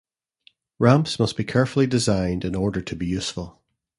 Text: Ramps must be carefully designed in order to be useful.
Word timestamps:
Ramps 0.79 1.19
must 1.19 1.37
be 1.37 1.43
carefully 1.43 1.85
designed 1.85 2.43
in 2.43 2.55
order 2.55 2.81
to 2.81 2.95
be 2.95 3.05
useful. 3.05 3.61